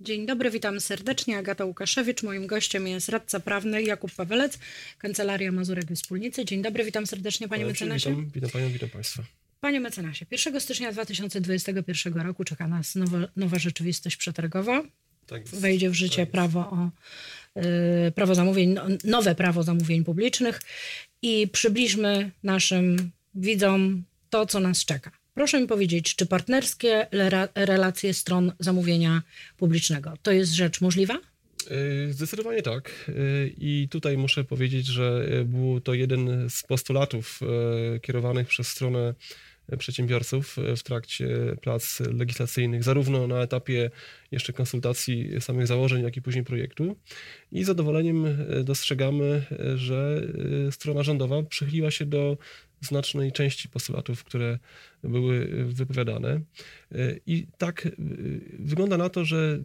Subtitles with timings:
[0.00, 1.38] Dzień dobry, witam serdecznie.
[1.38, 2.22] Agata Łukaszewicz.
[2.22, 4.58] Moim gościem jest radca prawny Jakub Pawelec,
[4.98, 6.44] Kancelaria Mazurek i Wspólnicy.
[6.44, 8.10] Dzień dobry, witam serdecznie panie mecenasie.
[8.10, 9.22] Witam, witam panią, witam państwa.
[9.60, 14.82] Panie mecenasie, 1 stycznia 2021 roku czeka nas nowa, nowa rzeczywistość przetargowa.
[15.26, 16.90] Tak Wejdzie w życie tak prawo o
[18.08, 20.60] y, prawo zamówień, no, nowe prawo zamówień publicznych
[21.22, 25.17] i przybliżmy naszym widzom to, co nas czeka.
[25.38, 27.06] Proszę mi powiedzieć, czy partnerskie
[27.54, 29.22] relacje stron zamówienia
[29.56, 31.14] publicznego to jest rzecz możliwa?
[31.14, 32.90] E, zdecydowanie tak.
[33.08, 33.12] E,
[33.46, 37.40] I tutaj muszę powiedzieć, że e, był to jeden z postulatów
[38.02, 39.14] kierowanych przez stronę
[39.78, 41.28] przedsiębiorców w trakcie
[41.62, 43.90] prac legislacyjnych, zarówno na etapie
[44.30, 46.96] jeszcze konsultacji samych założeń, jak i później projektu.
[47.52, 48.26] I z zadowoleniem
[48.64, 49.44] dostrzegamy,
[49.74, 50.22] że
[50.70, 52.36] strona rządowa przychyliła się do
[52.80, 54.58] znacznej części postulatów, które
[55.04, 56.40] były wypowiadane.
[57.26, 57.92] I tak y,
[58.58, 59.58] wygląda na to, że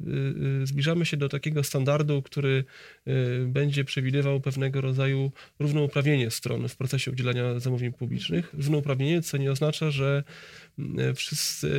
[0.63, 2.63] zbliżamy się do takiego standardu, który
[3.45, 8.53] będzie przewidywał pewnego rodzaju równouprawnienie stron w procesie udzielania zamówień publicznych.
[8.53, 10.23] Równouprawnienie, co nie oznacza, że
[11.15, 11.69] wszyscy,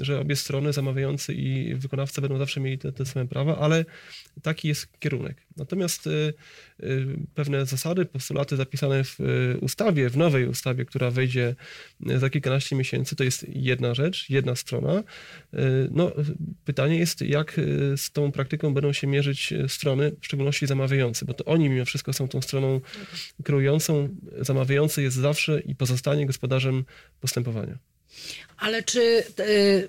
[0.00, 3.84] że obie strony, zamawiający i wykonawca będą zawsze mieli te, te same prawa, ale
[4.42, 5.46] taki jest kierunek.
[5.56, 6.08] Natomiast
[7.34, 9.18] pewne zasady, postulaty zapisane w
[9.60, 11.54] ustawie, w nowej ustawie, która wejdzie
[12.16, 15.02] za kilkanaście miesięcy, to jest jedna rzecz, jedna strona.
[15.90, 16.12] No,
[16.64, 17.60] pytanie jest, jak
[17.96, 22.12] z tą praktyką będą się mierzyć strony, w szczególności zamawiający, bo to oni mimo wszystko
[22.12, 22.80] są tą stroną
[23.44, 24.08] kreującą.
[24.40, 26.84] Zamawiający jest zawsze i pozostanie gospodarzem
[27.20, 27.78] postępowania.
[28.56, 29.88] Ale czy y,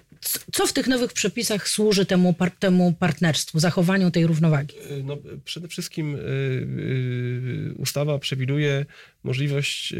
[0.51, 4.75] co w tych nowych przepisach służy temu, temu partnerstwu, zachowaniu tej równowagi?
[4.77, 8.85] Y, no, przede wszystkim y, ustawa przewiduje
[9.23, 9.93] możliwość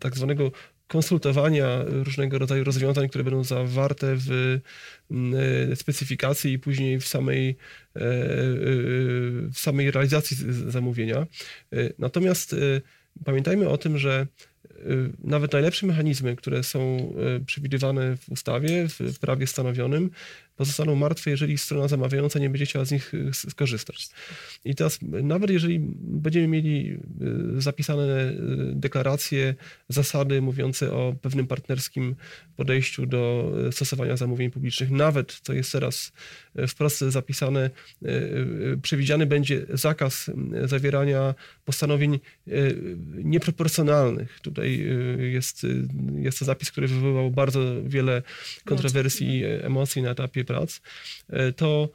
[0.00, 0.52] tak zwanego
[0.90, 4.58] konsultowania różnego rodzaju rozwiązań, które będą zawarte w
[5.74, 7.56] specyfikacji i później w samej,
[9.52, 10.36] w samej realizacji
[10.68, 11.26] zamówienia.
[11.98, 12.56] Natomiast
[13.24, 14.26] pamiętajmy o tym, że
[15.24, 17.12] nawet najlepsze mechanizmy, które są
[17.46, 20.10] przewidywane w ustawie, w prawie stanowionym,
[20.60, 24.08] pozostaną martwe, jeżeli strona zamawiająca nie będzie chciała z nich y, skorzystać.
[24.64, 26.98] I teraz, nawet jeżeli będziemy mieli
[27.58, 28.32] zapisane
[28.72, 29.54] deklaracje,
[29.88, 32.14] zasady mówiące o pewnym partnerskim
[32.56, 36.12] podejściu do stosowania zamówień publicznych, nawet, co jest teraz
[36.68, 37.70] wprost zapisane,
[38.82, 40.30] przewidziany będzie zakaz
[40.64, 41.34] zawierania
[41.64, 42.20] postanowień
[43.24, 44.40] nieproporcjonalnych.
[44.40, 44.90] Tutaj
[45.20, 48.22] Y, jest, y, jest to zapis, który wywołał bardzo wiele
[48.64, 50.80] kontrowersji i emocji na etapie prac,
[51.30, 51.88] y, to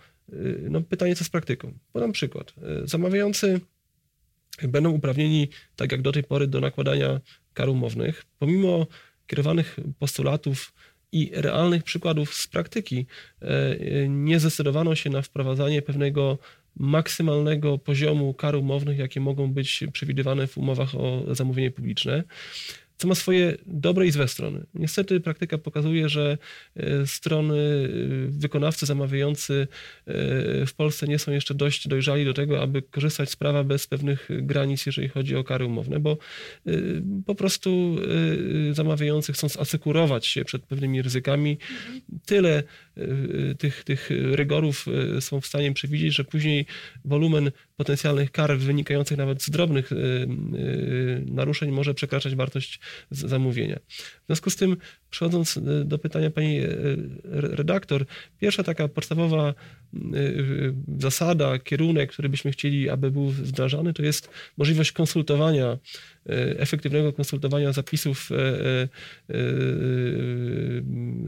[0.70, 1.74] no, pytanie, co z praktyką.
[1.94, 2.54] Podam przykład.
[2.84, 3.60] Zamawiający
[4.64, 7.22] będą uprawnieni, tak jak do tej pory, do nakładania
[7.54, 8.88] kar umownych, pomimo
[9.28, 10.74] kierowanych postulatów
[11.12, 13.06] i realnych przykładów z praktyki
[14.10, 16.38] nie zdecydowano się na wprowadzanie pewnego
[16.76, 22.24] maksymalnego poziomu kar umownych, jakie mogą być przewidywane w umowach o zamówienie publiczne
[22.98, 24.66] co ma swoje dobre i złe strony.
[24.74, 26.38] Niestety praktyka pokazuje, że
[26.76, 27.88] e, strony e,
[28.30, 29.68] wykonawcy zamawiający
[30.06, 33.88] e, w Polsce nie są jeszcze dość dojrzali do tego, aby korzystać z prawa bez
[33.88, 36.18] pewnych granic, jeżeli chodzi o kary umowne, bo
[37.26, 37.96] po prostu
[38.72, 41.58] zamawiający chcą asekurować się przed pewnymi ryzykami.
[42.26, 42.64] Tyle
[43.58, 44.86] tych, tych rygorów
[45.20, 46.66] są w stanie przewidzieć, że później
[47.06, 49.92] wolumen potencjalnych kar wynikających nawet z drobnych
[51.26, 52.80] naruszeń może przekraczać wartość
[53.12, 53.80] zamówienia.
[54.26, 54.78] W związku z tym,
[55.10, 56.68] przechodząc e, do pytania pani e,
[57.24, 58.06] redaktor,
[58.40, 59.54] pierwsza taka podstawowa e,
[60.98, 65.78] zasada, kierunek, który byśmy chcieli, aby był wdrażany, to jest możliwość konsultowania,
[66.58, 68.30] efektywnego konsultowania zapisów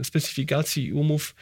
[0.02, 1.34] specyfikacji umów.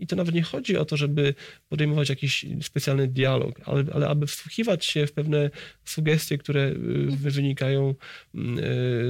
[0.00, 1.34] I to nawet nie chodzi o to, żeby
[1.68, 5.50] podejmować jakiś specjalny dialog, ale, ale aby wsłuchiwać się w pewne
[5.84, 6.72] sugestie, które
[7.08, 7.94] wynikają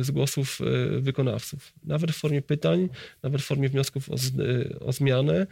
[0.00, 0.58] z głosów
[1.00, 1.51] wykonawców.
[1.84, 2.88] Nawet w formie pytań,
[3.22, 4.32] nawet w formie wniosków o, z,
[4.80, 5.46] o zmianę.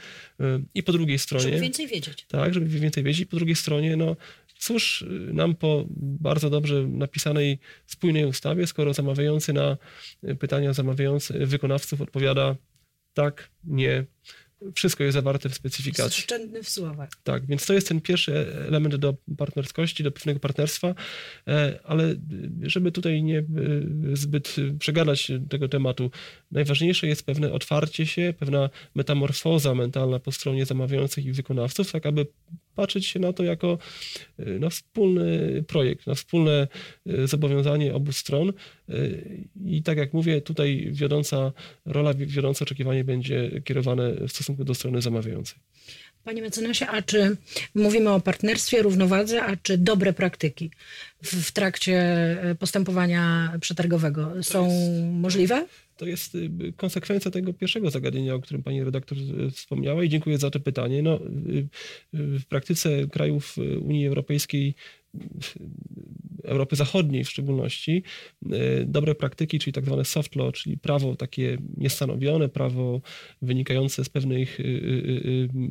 [0.75, 1.45] I po drugiej stronie.
[1.45, 2.27] Żeby więcej wiedzieć.
[2.29, 3.21] Tak, żeby więcej wiedzieć.
[3.21, 4.17] I po drugiej stronie, no
[4.59, 9.77] cóż nam po bardzo dobrze napisanej, spójnej ustawie, skoro zamawiający na
[10.39, 12.57] pytania zamawiający wykonawców odpowiada
[13.15, 14.05] tak, nie,
[14.75, 16.21] wszystko jest zawarte w specyfikacji.
[16.21, 17.09] Oszczędny w słowach.
[17.23, 20.95] Tak, więc to jest ten pierwszy element do partnerskości, do pewnego partnerstwa,
[21.49, 22.15] e, ale
[22.63, 23.45] żeby tutaj nie e,
[24.13, 26.11] zbyt przegadać tego tematu,
[26.51, 32.27] najważniejsze jest pewne otwarcie się, pewna metamorfoza mentalna po stronie zamawiających i wykonawców, tak aby
[32.81, 33.79] patrzeć się na to jako
[34.39, 36.69] e, na wspólny projekt, na wspólne
[37.25, 38.53] zobowiązanie obu stron
[39.65, 41.53] i tak jak mówię, tutaj wiodąca
[41.85, 45.59] rola, wiodące oczekiwanie będzie kierowane w stosunku do strony zamawiającej.
[46.25, 47.37] Panie mecenasie, a czy
[47.75, 50.71] mówimy o partnerstwie, równowadze, a czy dobre praktyki
[51.23, 51.97] w, trakcie
[52.43, 55.67] e, postępowania przetargowego są jest, możliwe?
[55.97, 60.39] To jest y, konsekwencja tego pierwszego zagadnienia, o którym pani redaktor y, wspomniała i dziękuję
[60.39, 61.03] za to pytanie.
[61.03, 61.69] No, y,
[62.13, 64.75] w praktyce krajów Unii Europejskiej
[66.45, 68.03] Europy Zachodniej w szczególności,
[68.53, 73.01] e, dobre praktyki, czyli tak zwane soft law, czyli prawo takie niestanowione, prawo
[73.43, 74.67] wynikające z pewnych e, e,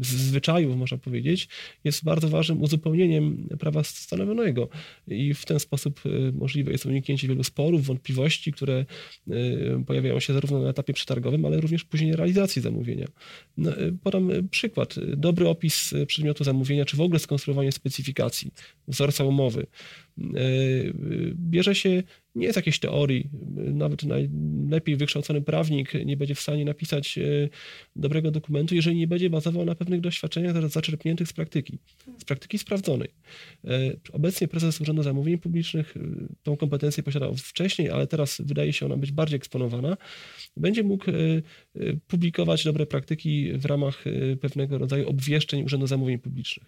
[0.01, 1.47] zwyczajów, można powiedzieć,
[1.83, 4.69] jest bardzo ważnym uzupełnieniem prawa stanowionego
[5.07, 6.01] i w ten sposób
[6.33, 8.85] możliwe jest uniknięcie wielu sporów, wątpliwości, które
[9.85, 13.07] pojawiają się zarówno na etapie przetargowym, ale również później realizacji zamówienia.
[13.57, 13.71] No,
[14.03, 14.95] podam przykład.
[15.15, 18.51] Dobry opis przedmiotu zamówienia, czy w ogóle skonstruowanie specyfikacji,
[18.87, 19.67] wzorca umowy,
[21.35, 22.03] bierze się
[22.35, 23.29] nie z jakiejś teorii.
[23.55, 27.21] Nawet najlepiej wykształcony prawnik nie będzie w stanie napisać e,
[27.95, 31.77] dobrego dokumentu, jeżeli nie będzie bazował na pewnych doświadczeniach zaczerpniętych z praktyki,
[32.17, 33.09] z praktyki sprawdzonej.
[33.65, 33.69] E,
[34.13, 35.99] obecnie prezes Urzędu Zamówień Publicznych e,
[36.43, 39.97] tą kompetencję posiadał wcześniej, ale teraz wydaje się ona być bardziej eksponowana.
[40.57, 41.05] Będzie mógł
[42.07, 44.03] publikować dobre praktyki w ramach
[44.41, 46.67] pewnego rodzaju obwieszczeń Urzędu Zamówień Publicznych.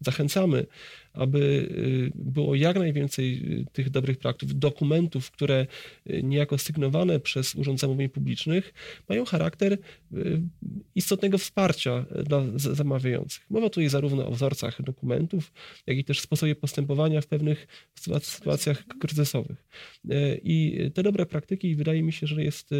[0.00, 0.66] Zachęcamy,
[1.12, 1.68] aby
[2.14, 3.42] było jak najwięcej
[3.72, 5.66] tych dobrych praktyk, dokumentów, które
[6.10, 8.74] y, niejako sygnowane przez Urząd Zamówień Publicznych
[9.08, 9.78] mają charakter y,
[10.94, 13.50] istotnego wsparcia dla zamawiających.
[13.50, 15.52] Mowa tutaj zarówno o wzorcach dokumentów,
[15.86, 17.66] jak i też sposobie postępowania w pewnych
[18.22, 19.68] sytuacjach kryzysowych.
[20.04, 22.70] Y, I te dobre praktyki, wydaje mi się, że jest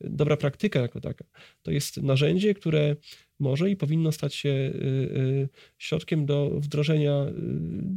[0.00, 1.24] dobra praktyka jako taka.
[1.62, 2.96] To jest narzędzie, które
[3.42, 4.72] może i powinno stać się
[5.78, 7.26] środkiem do wdrożenia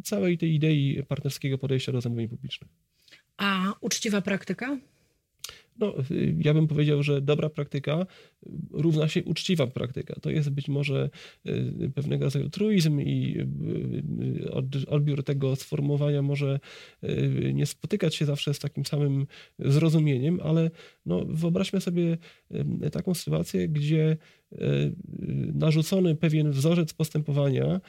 [0.04, 2.72] całej tej idei partnerskiego podejścia do zamówień publicznych.
[3.38, 4.78] A uczciwa praktyka?
[5.80, 5.94] No,
[6.38, 8.06] ja bym powiedział, że dobra praktyka
[8.72, 10.16] równa się uczciwa praktyka.
[10.22, 11.10] To jest być może
[11.48, 13.38] y, pewnego rodzaju truizm i
[14.46, 16.60] y, odbiór tego sformułowania może
[17.04, 19.28] y, nie spotykać się zawsze z takim samym
[19.60, 20.72] zrozumieniem, ale
[21.06, 22.18] no, wyobraźmy sobie
[22.92, 24.18] taką sytuację, gdzie
[25.54, 27.82] narzucony pewien wzorzec postępowania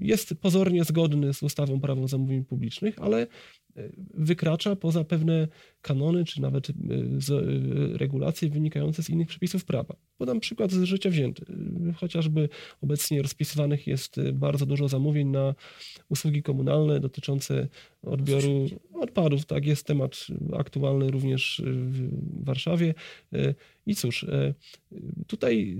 [0.00, 3.26] jest pozornie zgodny z ustawą prawo zamówień publicznych, ale
[4.14, 5.48] wykracza poza pewne
[5.82, 6.68] kanony, czy nawet
[7.92, 9.96] regulacje wynikające z innych przepisów prawa.
[10.18, 11.46] Podam przykład z życia wzięty.
[11.96, 12.48] Chociażby
[12.82, 15.54] obecnie rozpisywanych jest bardzo dużo zamówień na
[16.08, 17.68] usługi komunalne dotyczące
[18.02, 19.46] odbioru odpadów.
[19.46, 20.26] Tak, jest temat
[20.56, 22.10] aktualny również w
[22.44, 22.94] Warszawie.
[23.86, 24.26] I cóż,
[25.26, 25.76] tutaj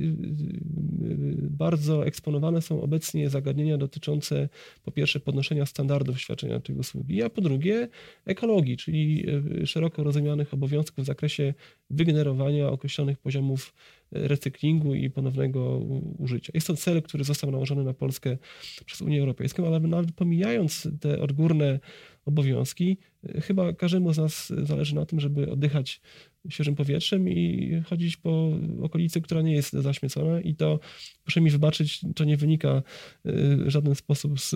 [1.41, 4.49] bardzo eksponowane są obecnie zagadnienia dotyczące
[4.85, 7.89] po pierwsze podnoszenia standardów świadczenia tej usługi, a po drugie
[8.27, 9.27] ekologii, czyli
[9.65, 11.55] szeroko rozumianych obowiązków w zakresie
[11.91, 13.75] wygenerowania określonych poziomów
[14.13, 15.79] recyklingu i ponownego
[16.19, 16.51] użycia.
[16.55, 18.39] Jest to cel, który został nałożony na Polskę
[18.87, 21.81] przez Unię Europejską, ale nawet pomijając te odgórne
[22.25, 22.99] obowiązki,
[23.43, 26.01] chyba każdemu z nas zależy na tym, żeby oddychać
[26.49, 28.53] świeżym powietrzem i chodzić po
[28.83, 30.81] okolicy, która nie jest zaśmiecona i to,
[31.25, 32.83] proszę mi wybaczyć, to nie wynika
[33.25, 34.55] w żaden sposób z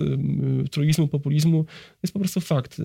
[0.71, 1.65] truizmu, populizmu,
[2.03, 2.81] jest po prostu fakt.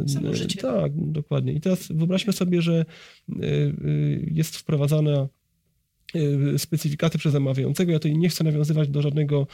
[0.63, 1.53] Tak, dokładnie.
[1.53, 2.85] I teraz wyobraźmy sobie, że
[4.31, 5.29] jest wprowadzana
[6.59, 7.93] specyfikaty przez zamawiającego.
[7.93, 9.47] Ja tutaj nie chcę nawiązywać do żadnego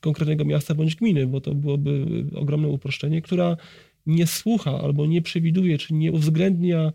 [0.00, 3.56] konkretnego miasta bądź gminy, bo to byłoby ogromne uproszczenie, która
[4.06, 6.92] nie słucha albo nie przewiduje, czy nie uwzględnia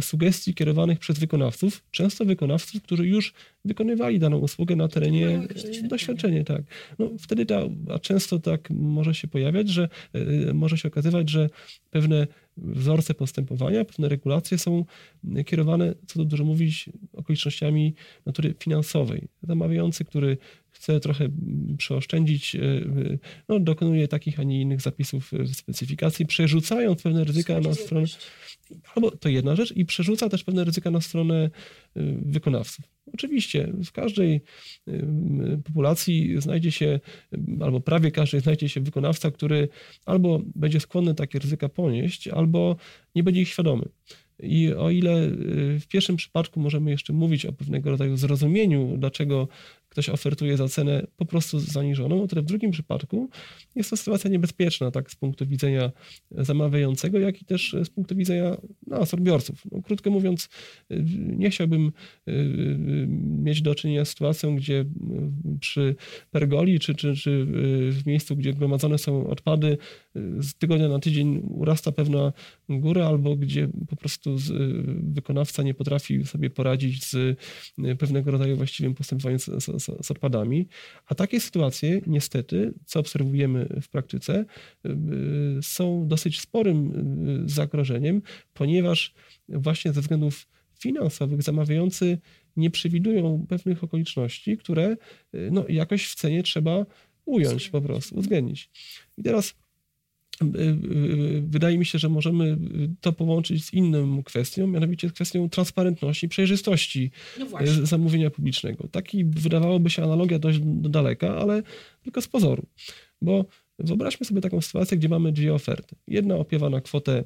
[0.00, 5.40] sugestii kierowanych przez wykonawców, często wykonawców, którzy już wykonywali daną usługę na terenie
[5.88, 6.44] doświadczenie.
[6.44, 6.62] tak.
[6.98, 7.60] No, wtedy ta,
[7.94, 9.88] a często tak może się pojawiać, że
[10.50, 11.50] y, może się okazywać, że
[11.90, 14.84] pewne wzorce postępowania, pewne regulacje są
[15.46, 17.94] kierowane, co tu dużo mówić, okolicznościami
[18.26, 19.28] natury finansowej.
[19.42, 20.38] Zamawiający, który
[20.72, 21.28] chce trochę
[21.78, 22.60] przeoszczędzić, e,
[23.48, 28.06] no, dokonuje takich, a nie innych zapisów w specyfikacji, przerzucając pewne ryzyka na stronę,
[28.94, 31.50] albo to jedna rzecz, i przerzuca też pewne ryzyka na stronę e,
[32.22, 32.84] wykonawców.
[33.14, 34.40] Oczywiście w każdej
[34.88, 34.92] e,
[35.64, 37.00] populacji znajdzie się,
[37.60, 39.68] albo prawie każdej znajdzie się wykonawca, który
[40.04, 42.76] albo będzie skłonny takie ryzyka ponieść, albo
[43.14, 43.88] nie będzie ich świadomy.
[44.42, 45.28] I o ile
[45.80, 49.48] w pierwszym przypadku możemy jeszcze mówić o pewnego rodzaju zrozumieniu, dlaczego
[49.92, 53.28] ktoś ofertuje za cenę po prostu zaniżoną, o tyle w drugim przypadku
[53.74, 55.92] jest to sytuacja niebezpieczna, tak z punktu widzenia
[56.30, 58.56] zamawiającego, jak i też z punktu widzenia
[58.86, 59.62] nas, odbiorców.
[59.72, 60.48] No, krótko mówiąc,
[61.36, 63.06] nie chciałbym y, y,
[63.42, 64.84] mieć do czynienia z sytuacją, gdzie
[65.60, 65.96] przy
[66.30, 69.78] pergoli czy, czy, czy y, w miejscu, gdzie gromadzone są odpady,
[70.38, 72.32] z tygodnia na tydzień urasta pewna
[72.68, 74.36] góra, albo gdzie po prostu
[75.02, 77.38] wykonawca nie potrafi sobie poradzić z
[77.98, 79.38] pewnego rodzaju właściwym postępowaniem
[79.82, 80.68] z z, odpadami.
[81.06, 84.44] A takie sytuacje, niestety, co obserwujemy w praktyce,
[85.62, 86.92] są dosyć sporym
[87.46, 88.22] zagrożeniem,
[88.54, 89.14] ponieważ
[89.48, 90.48] właśnie ze względów
[90.78, 92.18] finansowych zamawiający
[92.56, 94.96] nie przewidują pewnych okoliczności, które
[95.32, 96.86] no, jakoś w cenie trzeba
[97.24, 98.70] ująć po prostu, uwzględnić.
[99.18, 99.61] I teraz y, y, y,
[101.42, 102.58] wydaje mi się, że możemy
[103.00, 107.46] to połączyć z inną kwestią, mianowicie z kwestią transparentności, przejrzystości no
[107.82, 108.88] zamówienia publicznego.
[108.88, 111.62] Taki wydawałoby się analogia dość daleka, ale
[112.02, 112.66] tylko z pozoru.
[113.22, 113.44] Bo
[113.78, 115.96] wyobraźmy sobie taką sytuację, gdzie mamy dwie oferty.
[116.08, 117.24] Jedna opiewa na kwotę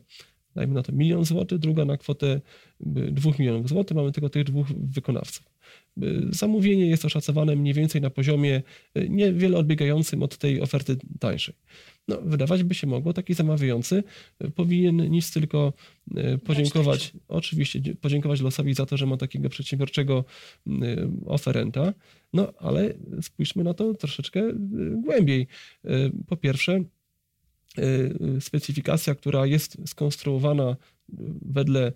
[0.55, 2.41] dajmy na to milion złotych, druga na kwotę
[3.11, 3.97] dwóch milionów złotych.
[3.97, 5.56] Mamy tylko tych dwóch wykonawców.
[6.31, 8.63] Zamówienie jest oszacowane mniej więcej na poziomie
[8.95, 11.55] e, niewiele odbiegającym od tej oferty tańszej.
[12.09, 14.03] No, wydawać by się mogło, taki zamawiający
[14.39, 15.73] e, powinien nic tylko
[16.45, 20.25] podziękować, oczywiście podziękować losowi za to, że ma takiego przedsiębiorczego
[21.27, 21.93] oferenta,
[22.33, 24.43] no ale spójrzmy na to troszeczkę
[25.05, 25.47] głębiej.
[26.27, 26.85] Po pierwsze,
[28.41, 30.77] specyfikacja, która jest skonstruowana
[31.43, 31.93] wedle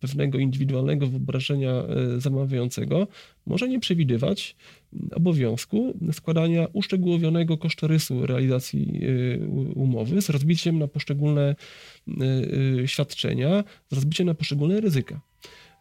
[0.00, 3.06] pewnego indywidualnego wyobrażenia e, zamawiającego
[3.46, 4.56] może nie przewidywać
[5.14, 9.00] obowiązku składania uszczegółowionego kosztorysu realizacji
[9.42, 11.56] e, umowy z rozbiciem na poszczególne
[12.82, 15.20] e, świadczenia, z rozbiciem na poszczególne ryzyka.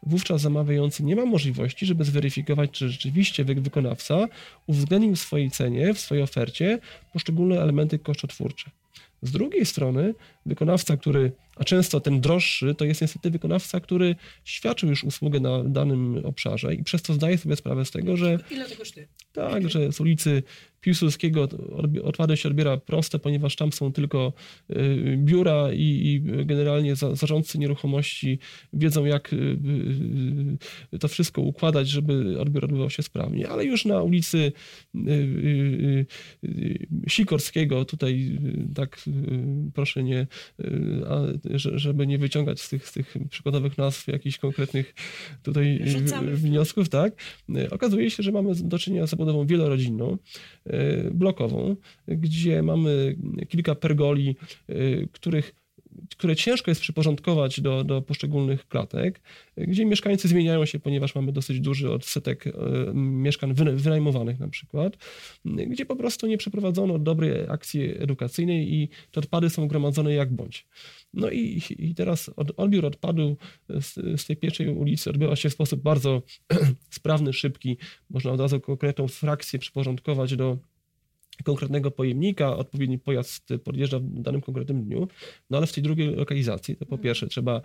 [0.04, 4.28] Wówczas zamawiający nie ma możliwości, żeby zweryfikować, czy rzeczywiście wykonawca
[4.68, 6.80] uwzględnił w swojej cenie, w swojej ofercie
[7.14, 8.72] poszczególne elementy kosztotwórcze.
[9.22, 10.14] Z drugiej strony
[10.46, 15.64] wykonawca, który, a często ten droższy, to jest niestety wykonawca, który świadczył już usługę na
[15.64, 18.40] danym obszarze i przez to zdaje sobie sprawę z tego, że...
[18.52, 19.08] Ile to kosztuje?
[19.34, 20.44] Tak, że z ulicy
[20.81, 21.48] Piłsudskiego
[22.03, 24.34] odpady się odbiera proste, ponieważ tam są tylko
[24.69, 28.39] y, biura i, i generalnie zarządcy nieruchomości
[28.74, 29.57] wiedzą, jak y,
[30.93, 33.50] y, to wszystko układać, żeby odbiór odbywał się sprawnie.
[33.50, 34.51] Ale już na ulicy
[37.07, 38.39] Sikorskiego, tutaj
[38.75, 39.00] tak
[39.74, 40.27] proszę nie,
[41.55, 44.96] żeby nie wyciągać z tych, z tych przykładowych nazw jakichś konkretnych
[45.43, 46.36] tutaj Rzucamy.
[46.36, 47.13] wniosków, tak,
[47.72, 50.17] okazuje się, że mamy do czynienia z zabudową wielorodzinną,
[51.12, 51.76] blokową,
[52.08, 53.16] gdzie mamy
[53.50, 54.36] kilka pergoli,
[54.70, 55.56] y, których
[56.10, 59.22] które ciężko jest przyporządkować do, do poszczególnych klatek,
[59.58, 62.54] gdzie mieszkańcy zmieniają się, ponieważ mamy dosyć duży odsetek y,
[62.94, 64.98] mieszkań wynajmowanych na przykład,
[65.46, 70.66] gdzie po prostu nie przeprowadzono dobrej akcji edukacyjnej i te odpady są gromadzone jak bądź.
[71.13, 73.38] No i, i teraz odbiór odpadu
[73.70, 76.22] z, z tej pierwszej ulicy odbywa się w sposób bardzo
[76.89, 77.77] sprawny, szybki.
[78.10, 80.58] Można od razu konkretną frakcję przyporządkować do
[81.44, 85.08] konkretnego pojemnika, odpowiedni pojazd podjeżdża w danym konkretnym dniu,
[85.50, 87.03] no ale w tej drugiej lokalizacji to po mhm.
[87.03, 87.62] pierwsze trzeba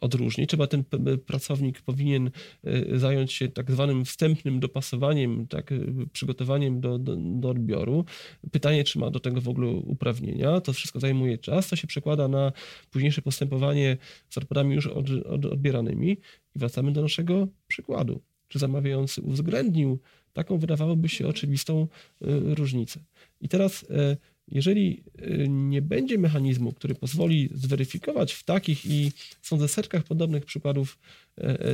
[0.00, 0.84] odróżnić, trzeba ten
[1.26, 2.30] pracownik powinien
[2.64, 5.76] e, zająć się tak zwanym wstępnym dopasowaniem, tak, e,
[6.12, 8.04] przygotowaniem do, do, do odbioru.
[8.52, 12.28] Pytanie, czy ma do tego w ogóle uprawnienia, to wszystko zajmuje czas, to się przekłada
[12.28, 12.52] na
[12.90, 13.96] późniejsze postępowanie
[14.30, 16.10] z odpadami już od, od, odbieranymi
[16.54, 18.20] i wracamy do naszego przykładu.
[18.48, 19.98] Czy zamawiający uwzględnił
[20.32, 23.00] taką wydawałoby się oczywistą y, różnicę.
[23.40, 24.16] I teraz, y,
[24.48, 29.12] jeżeli y, nie będzie mechanizmu, który pozwoli zweryfikować w takich i
[29.42, 30.98] sądzę setkach podobnych przykładów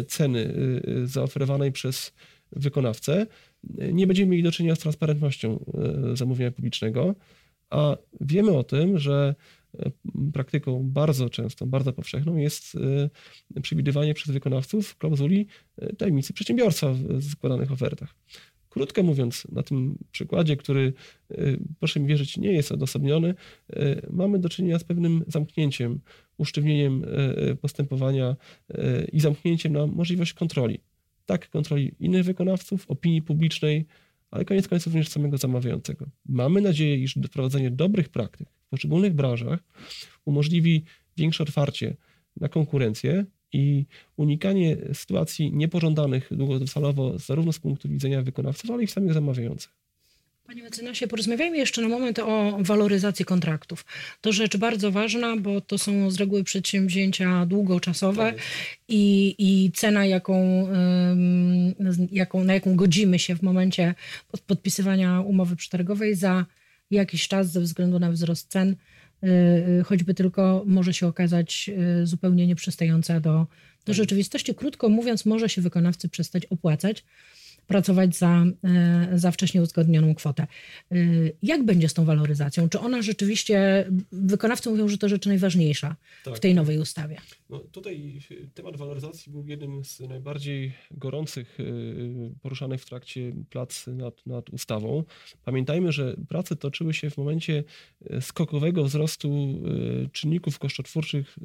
[0.08, 0.54] ceny
[1.04, 2.12] zaoferowanej przez
[2.52, 3.26] wykonawcę,
[3.92, 5.64] nie będziemy mieli do czynienia z transparentnością
[6.14, 7.14] zamówienia publicznego,
[7.70, 9.34] a wiemy o tym, że
[10.32, 12.76] praktyką bardzo częstą, bardzo powszechną jest
[13.62, 15.46] przewidywanie przez wykonawców klauzuli
[15.98, 18.14] tajemnicy przedsiębiorstwa w składanych ofertach.
[18.68, 20.92] Krótko mówiąc, na tym przykładzie, który
[21.30, 23.34] y, proszę mi wierzyć, nie jest odosobniony,
[23.70, 26.00] y, mamy do czynienia z pewnym zamknięciem,
[26.36, 27.04] usztywnieniem
[27.50, 28.36] y, postępowania
[29.12, 30.80] i zamknięciem na możliwość kontroli.
[31.26, 33.86] Tak, kontroli innych wykonawców, opinii publicznej,
[34.30, 36.06] ale koniec końców również samego zamawiającego.
[36.26, 39.60] Mamy nadzieję, iż wprowadzenie dobrych praktyk poszczególnych branżach
[40.24, 40.84] umożliwi
[41.16, 41.96] większe otwarcie
[42.36, 43.84] na konkurencję, i
[44.16, 49.78] unikanie sytuacji niepożądanych długotrwalowo, zarówno z punktu widzenia wykonawców, ale i samych zamawiających.
[50.46, 53.84] Panie mecenasie, porozmawiajmy jeszcze na moment o waloryzacji kontraktów.
[54.20, 58.42] To rzecz bardzo ważna, bo to są z reguły przedsięwzięcia długoczasowe tak
[58.88, 60.68] i, i cena, jaką,
[62.12, 63.94] jaką, na jaką godzimy się w momencie
[64.46, 66.46] podpisywania umowy przetargowej za
[66.90, 68.76] jakiś czas ze względu na wzrost cen
[69.24, 69.28] Y,
[69.80, 71.70] y, choćby tylko może się okazać
[72.02, 73.46] y, zupełnie nieprzystająca do, do
[73.84, 73.94] tak.
[73.94, 74.54] rzeczywistości.
[74.54, 77.04] Krótko mówiąc, może się wykonawcy przestać opłacać,
[77.68, 78.44] pracować za,
[79.14, 80.46] za wcześniej uzgodnioną kwotę.
[81.42, 82.68] Jak będzie z tą waloryzacją?
[82.68, 86.36] Czy ona rzeczywiście, wykonawcy mówią, że to rzecz najważniejsza tak.
[86.36, 87.16] w tej nowej ustawie?
[87.50, 88.20] No tutaj
[88.54, 91.58] temat waloryzacji był jednym z najbardziej gorących
[92.42, 95.04] poruszanych w trakcie prac nad, nad ustawą.
[95.44, 97.64] Pamiętajmy, że prace toczyły się w momencie
[98.20, 99.60] skokowego wzrostu
[100.12, 101.38] czynników kosztotwórczych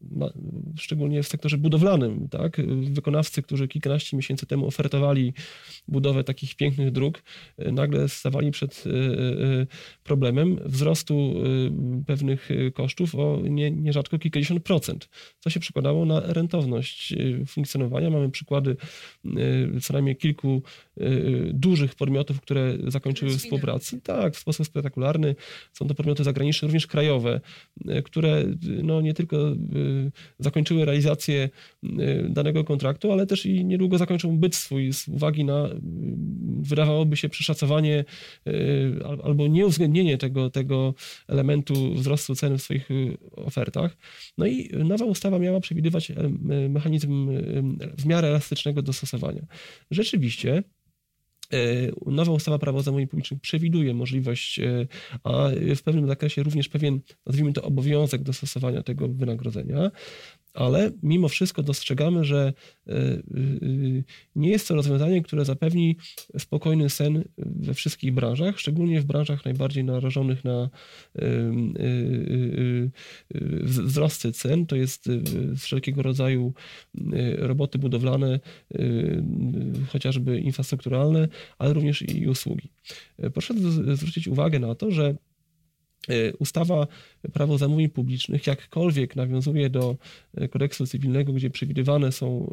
[0.00, 0.32] na,
[0.78, 2.56] szczególnie w sektorze budowlanym, tak?
[2.90, 5.32] Wykonawcy, którzy kilkanaście miesięcy temu ofertowali
[5.88, 7.22] budowę takich pięknych dróg,
[7.58, 9.66] nagle stawali przed e, e,
[10.04, 11.34] problemem wzrostu
[12.06, 17.14] pewnych kosztów o nie, nierzadko kilkadziesiąt procent, co się przekładało na rentowność
[17.46, 18.10] funkcjonowania.
[18.10, 18.76] Mamy przykłady
[19.82, 20.62] co najmniej kilku
[21.52, 24.00] dużych podmiotów, które zakończyły współpracę.
[24.00, 25.34] Tak, w sposób spektakularny.
[25.72, 27.40] Są to podmioty zagraniczne, również krajowe,
[28.04, 28.44] które
[28.82, 29.36] no, nie tylko
[30.38, 31.48] zakończyły realizację
[31.84, 35.80] y, danego kontraktu, ale też i niedługo zakończą byt swój z uwagi na, y,
[36.62, 38.04] wydawałoby się, przeszacowanie
[38.46, 38.52] y,
[39.24, 40.94] albo nieuwzględnienie tego, tego
[41.28, 42.88] elementu wzrostu cen w swoich
[43.36, 43.96] ofertach.
[44.38, 46.12] No i nowa ustawa miała przewidywać
[46.68, 47.28] mechanizm
[47.98, 49.42] w miarę elastycznego dostosowania.
[49.90, 50.62] Rzeczywiście,
[52.06, 54.86] nowa ustawa prawa zamówień publicznych przewiduje możliwość, e,
[55.24, 59.90] a w pewnym zakresie również pewien, nazwijmy to, obowiązek dostosowania tego wynagrodzenia
[60.58, 62.52] ale mimo wszystko dostrzegamy, że
[62.86, 63.22] e, e,
[64.36, 65.96] nie jest to rozwiązanie, które zapewni
[66.38, 70.70] spokojny sen we wszystkich branżach, szczególnie w branżach najbardziej narażonych na
[71.18, 71.30] e,
[73.62, 74.66] wzrosty cen.
[74.66, 75.08] To jest
[75.56, 76.52] wszelkiego rodzaju
[77.36, 78.40] roboty budowlane,
[79.88, 82.70] chociażby infrastrukturalne, ale również i usługi.
[83.32, 83.54] Proszę
[83.96, 85.27] zwrócić uwagę na to, że E,
[86.38, 86.86] ustawa
[87.32, 89.96] Prawo Zamówień Publicznych jakkolwiek nawiązuje do
[90.34, 92.52] e, kodeksu cywilnego, gdzie przewidywane są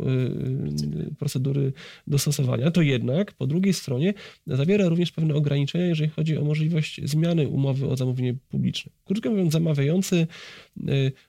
[1.09, 1.73] e, procedury
[2.07, 4.13] dostosowania, to jednak po drugiej stronie
[4.47, 8.91] zawiera również pewne ograniczenia, jeżeli chodzi o możliwość zmiany umowy o zamówienie publiczne.
[9.05, 10.27] Krótko mówiąc, zamawiający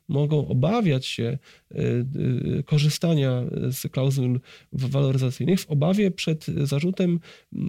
[0.09, 1.39] mogą obawiać się
[2.65, 4.41] korzystania z klauzul
[4.73, 7.21] waloryzacyjnych w obawie przed zarzutem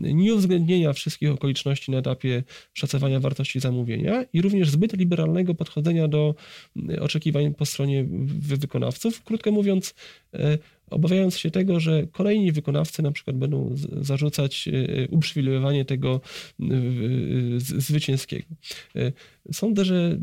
[0.02, 6.36] nieuwzględnienia wszystkich okoliczności na etapie szacowania wartości zamówienia i również zbyt liberalnego podchodzenia do
[6.76, 8.06] mm, oczekiwań po stronie
[8.40, 9.24] wykonawców.
[9.24, 9.96] Krótko mówiąc,
[10.34, 10.58] e,
[10.90, 16.22] obawiając się tego, że kolejni wykonawcy na przykład będą zarzucać e, uprzywilejowanie tego
[17.58, 18.48] zwycięskiego.
[18.96, 19.12] E,
[19.54, 20.18] sądzę, że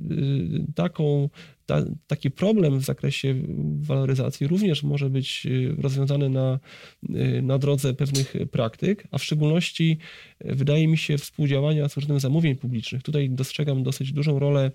[0.74, 1.28] taką
[1.66, 3.34] ta, taki problem w zakresie
[3.80, 6.60] waloryzacji również może być y, rozwiązany na,
[7.10, 9.98] y, na drodze pewnych praktyk, a w szczególności
[10.44, 13.02] y, wydaje mi się współdziałania z Urzędem Zamówień Publicznych.
[13.02, 14.70] Tutaj dostrzegam dosyć dużą rolę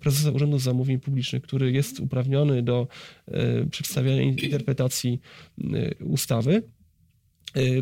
[0.00, 2.88] prezesa Urzędu Zamówień Publicznych, który jest uprawniony do
[3.70, 5.20] przedstawiania interpretacji
[6.00, 6.62] ustawy,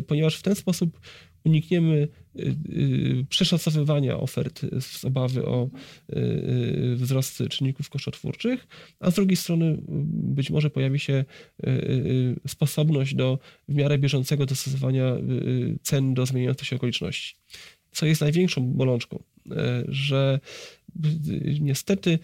[0.07, 0.99] ponieważ w ten sposób
[1.45, 2.07] unikniemy
[2.39, 5.69] y, y, przeszacowywania ofert z obawy o
[6.15, 8.67] y, wzrost czynników kosztotwórczych,
[8.99, 9.77] a z drugiej strony
[10.07, 11.25] być może pojawi się
[12.47, 15.15] sposobność do w miarę bieżącego dostosowania
[15.81, 17.35] cen do zmieniających się okoliczności.
[17.91, 19.23] Co jest największą bolączką,
[19.87, 20.39] że
[21.59, 22.19] niestety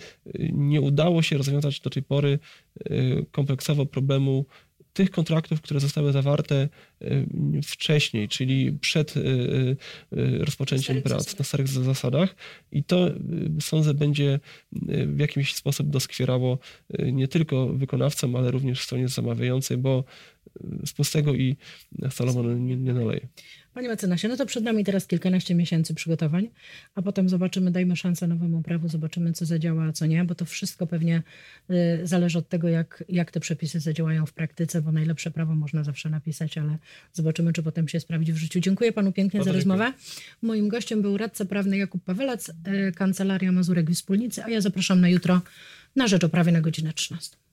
[0.51, 2.39] nie udało się rozwiązać do tej pory
[3.32, 4.45] kompleksowo problemu
[4.93, 6.69] tych kontraktów, które zostały zawarte
[7.63, 12.35] wcześniej, czyli przed y, y, rozpoczęciem prac na starych zasadach
[12.71, 13.09] i to
[13.62, 14.39] sądzę będzie
[15.07, 16.59] w jakiś sposób doskwierało
[16.99, 20.03] nie tylko wykonawcom, ale również stronie zamawiającej, bo
[20.85, 21.57] z pustego i
[22.09, 23.27] Salomon nie, nie naleje.
[23.73, 26.49] Panie mecenasie, no to przed nami teraz kilkanaście miesięcy przygotowań,
[26.95, 30.45] a potem zobaczymy, dajmy szansę nowemu prawu, zobaczymy, co zadziała, a co nie, bo to
[30.45, 31.23] wszystko pewnie
[31.69, 35.83] y, zależy od tego, jak, jak te przepisy zadziałają w praktyce, bo najlepsze prawo można
[35.83, 36.77] zawsze napisać, ale
[37.13, 38.60] zobaczymy, czy potem się sprawdzi w życiu.
[38.60, 39.86] Dziękuję panu pięknie Bardzo za rozmowę.
[39.86, 40.25] Dziękuję.
[40.41, 42.54] Moim gościem był radca prawny Jakub Pawelac, y,
[42.95, 45.41] Kancelaria Mazurek i Wspólnicy, a ja zapraszam na jutro
[45.95, 47.48] na Rzecz o Prawie na godzinę 13.